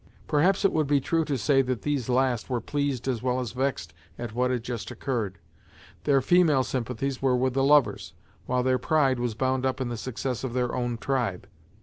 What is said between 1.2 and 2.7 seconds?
to say that these last were